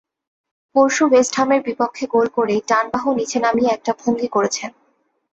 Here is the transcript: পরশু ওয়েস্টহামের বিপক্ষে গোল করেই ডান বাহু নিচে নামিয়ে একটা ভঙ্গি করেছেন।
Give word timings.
পরশু 0.75 1.03
ওয়েস্টহামের 1.07 1.61
বিপক্ষে 1.67 2.05
গোল 2.13 2.27
করেই 2.37 2.61
ডান 2.69 2.85
বাহু 2.93 3.09
নিচে 3.19 3.37
নামিয়ে 3.39 3.73
একটা 3.73 3.91
ভঙ্গি 3.99 4.29
করেছেন। 4.35 4.69